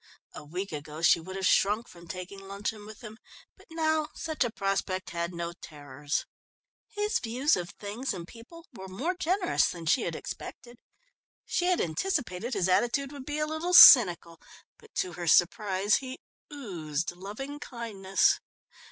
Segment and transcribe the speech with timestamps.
[0.33, 3.19] A week ago she would have shrunk from taking luncheon with him,
[3.55, 6.25] but now such a prospect had no terrors.
[6.89, 10.79] His views of things and people were more generous than she had expected.
[11.45, 14.41] She had anticipated his attitude would be a little cynical,
[14.79, 16.17] but to her surprise he
[16.51, 18.39] oozed loving kindness.